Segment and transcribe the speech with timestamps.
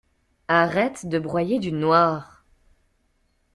[0.47, 2.43] Arrête de broyer du noir!